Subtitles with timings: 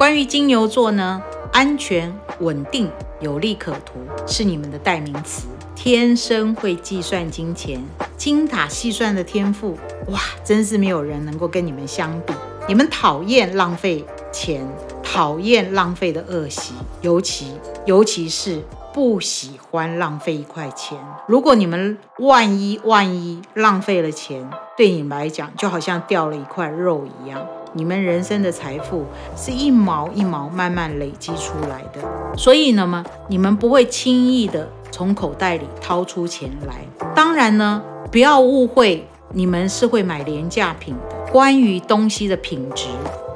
[0.00, 1.22] 关于金牛座呢，
[1.52, 5.46] 安全、稳定、有利可图是你们的代名词。
[5.76, 7.84] 天生会计算金钱，
[8.16, 9.76] 精打细算的天赋，
[10.06, 12.32] 哇，真是没有人能够跟你们相比。
[12.66, 14.66] 你们讨厌浪费钱，
[15.02, 17.52] 讨厌浪费的恶习，尤其
[17.84, 18.62] 尤其是
[18.94, 20.98] 不喜欢浪费一块钱。
[21.26, 24.48] 如果你们万一万一浪费了钱，
[24.78, 27.46] 对你们来讲就好像掉了一块肉一样。
[27.72, 29.04] 你们人生的财富
[29.36, 36.84] 是一毛一毛慢慢累积出来的，所以呢么你们不会轻易的从口袋里掏出钱来。
[37.14, 41.16] 当然呢，不要误会，你们是会买廉价品的。
[41.30, 42.86] 关于东西的品质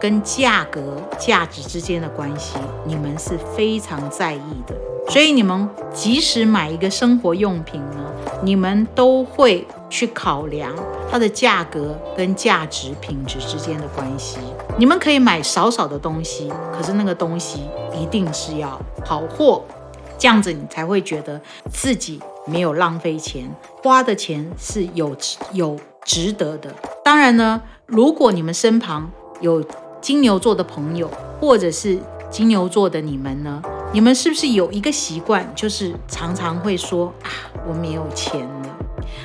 [0.01, 4.75] 跟价格、价值之间的关系，你们是非常在意的。
[5.09, 8.05] 所以你们即使买一个生活用品呢，
[8.43, 10.73] 你们都会去考量
[11.11, 14.39] 它的价格跟价值品质之间的关系。
[14.77, 17.61] 你们可以买少少的东西，可是那个东西
[18.01, 19.63] 一定是要好货，
[20.19, 23.49] 这样子你才会觉得自己没有浪费钱，
[23.83, 25.17] 花的钱是有
[25.53, 26.75] 有值得的。
[27.05, 29.11] 当然呢，如果你们身旁
[29.41, 29.63] 有
[30.01, 31.09] 金牛座的朋友，
[31.41, 32.01] 或者是
[32.31, 33.63] 金牛座的你们呢？
[33.95, 37.31] 你们是不是有一个习惯，就是常常会说啊，
[37.65, 38.77] 我没有钱了。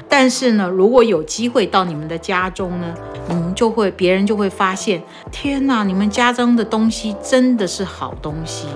[0.07, 2.93] 但是呢，如果有机会到你们的家中呢，
[3.27, 8.67] 你们就会，别人就会发现，天哪，你们家中的东西真的是好东西。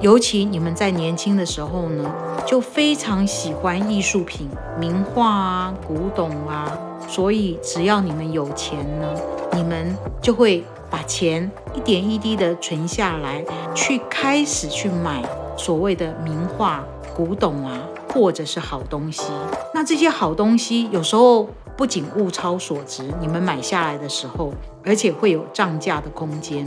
[0.00, 2.10] 尤其你们在年轻的时候呢，
[2.46, 4.48] 就非常喜欢艺术品、
[4.78, 6.72] 名画啊、古董啊，
[7.06, 9.06] 所以只要你们有钱呢，
[9.52, 10.64] 你们就会。
[10.90, 15.22] 把钱一点一滴的存下来，去开始去买
[15.56, 16.84] 所谓的名画、
[17.14, 19.22] 古董啊，或者是好东西。
[19.72, 24.52] 那这些好东西有时候不仅物超所值，你们买下来的时候，
[24.84, 26.66] 而且会有涨价的空间。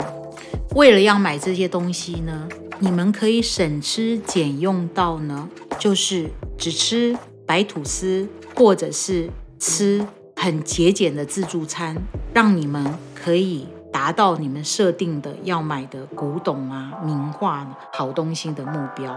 [0.75, 2.47] 为了要买这些东西呢，
[2.79, 9.29] 你们可以省吃俭用到呢，就是只吃白吐司，或者是
[9.59, 10.03] 吃
[10.35, 11.97] 很节俭的自助餐，
[12.33, 13.67] 让你们可以。
[13.93, 19.15] 达到你们设定的要买的古董啊、名画好东西的目标，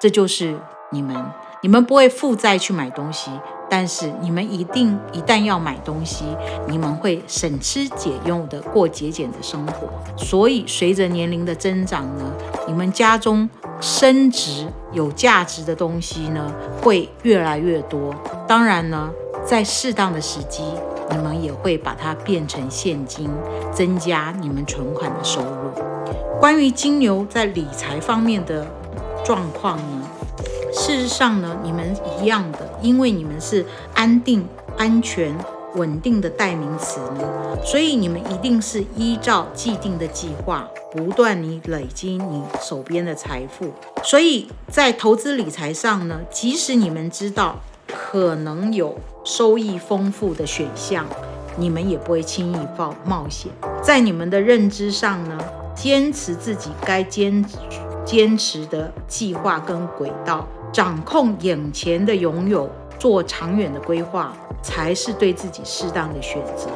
[0.00, 0.58] 这就是
[0.90, 1.14] 你们。
[1.60, 3.30] 你们不会负债去买东西，
[3.70, 6.26] 但是你们一定一旦要买东西，
[6.68, 9.88] 你们会省吃俭用的过节俭的生活。
[10.14, 12.30] 所以随着年龄的增长呢，
[12.66, 13.48] 你们家中
[13.80, 16.52] 升值有价值的东西呢
[16.82, 18.14] 会越来越多。
[18.46, 19.10] 当然呢，
[19.42, 20.62] 在适当的时机。
[21.10, 23.30] 你们也会把它变成现金，
[23.72, 25.72] 增加你们存款的收入。
[26.40, 28.66] 关于金牛在理财方面的
[29.24, 30.08] 状况呢？
[30.72, 34.44] 事实上呢，你们一样的，因为你们是安定、
[34.76, 35.32] 安全、
[35.76, 43.72] 稳定的代名词呢，所以你们一定是依照既定的计划，不断你累积你手边的财富。
[44.02, 47.60] 所以在投资理财上呢，即使你们知道
[47.94, 48.94] 可能有。
[49.26, 51.06] 收益丰富的选项，
[51.56, 53.50] 你们也不会轻易冒冒险。
[53.82, 55.38] 在你们的认知上呢，
[55.74, 57.42] 坚持自己该坚
[58.04, 66.68] 坚持的计划跟轨道，掌控眼前的拥有，做长远的规划，才是对自己适当的选择。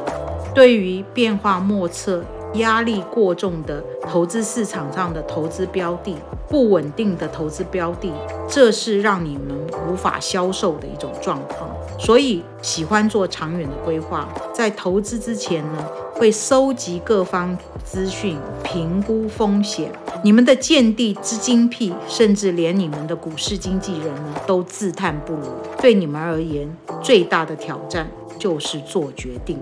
[0.55, 2.23] 对于变化莫测。
[2.55, 6.15] 压力过重的投资市场上的投资标的，
[6.47, 8.11] 不稳定的投资标的，
[8.47, 9.55] 这是让你们
[9.87, 11.69] 无法销售的一种状况。
[11.99, 19.91] 所以，喜欢做长远的规划，在投资之前呢，会收集各方资讯，评估风险。
[20.23, 25.41] 你们的见地之精辟，甚至连你们的股市经纪人呢，都自叹不如。
[25.81, 29.59] 对你们而言，最大的挑战就是做决定。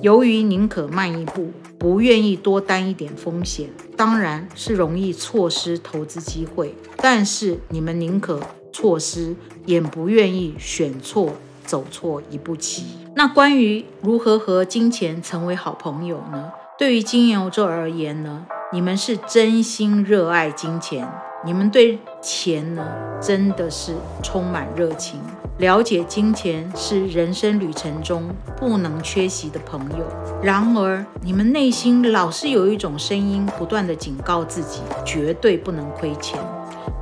[0.00, 1.50] 由于宁可慢一步。
[1.78, 6.74] 不愿意多担一点风险，当然是容易错失投资机会。
[6.96, 8.40] 但是你们宁可
[8.72, 9.34] 错失，
[9.64, 11.32] 也不愿意选错、
[11.64, 12.84] 走错一步棋。
[13.14, 16.52] 那关于如何和金钱成为好朋友呢？
[16.78, 21.10] 对于金牛座而言呢，你们是真心热爱金钱，
[21.46, 22.84] 你们对钱呢
[23.22, 25.20] 真的是充满热情。
[25.58, 28.28] 了解金钱是人生旅程中
[28.58, 30.04] 不能缺席的朋友。
[30.42, 36.36] 然而，你们内心老是有一种声音，不断的警告自己，绝对不能亏钱，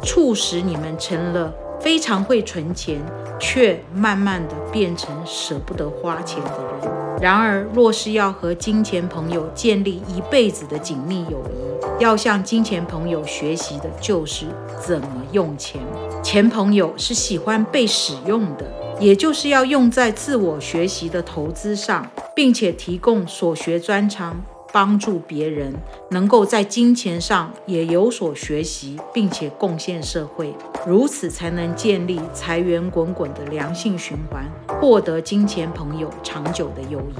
[0.03, 1.51] 促使你们成了
[1.81, 3.01] 非常会存钱，
[3.41, 6.51] 却慢慢的变成舍不得花钱的
[6.83, 7.04] 人。
[7.21, 14.47] 然而，若是要和金钱朋友建立一辈子的紧密友谊，要向金钱朋友学习的就是
[14.85, 15.81] 怎么用钱。
[16.23, 18.67] 钱朋友是喜欢被使用的，
[19.01, 24.43] 也就是要用在自我学习的投资上，并且提供所学专长，
[24.75, 25.73] 帮助别人
[26.11, 30.53] 能够在金钱上也有所学习，并且贡献社会，
[30.85, 34.45] 如此才能建立财源滚滚的良性循环，
[34.81, 37.15] 获得金钱朋友长久的友谊。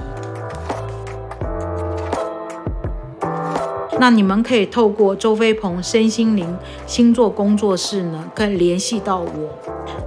[3.97, 9.49] 那你们可以透过周飞鹏身心灵星座工作室呢，可以联系到我。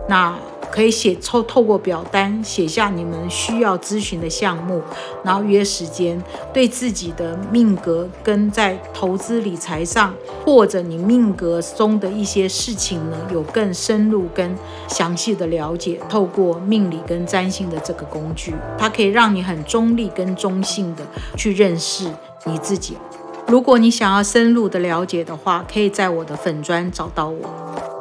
[0.07, 0.37] 那
[0.79, 4.81] 可以写透透过表单写下你们需要咨询的项目，
[5.25, 6.23] 然后约时间，
[6.55, 10.15] 对自己的命格跟在投资理财上，
[10.45, 16.01] 或者你命格中的一些事情呢，有更深入跟详细的了解。
[16.09, 21.05] 透过命理跟占星的这个工具，它可以让你很中立跟中性的
[21.37, 22.09] 去认识
[22.45, 22.97] 你自己。
[23.49, 27.98] 如果你想要深入的了解的话，可以在我的粉砖找到我。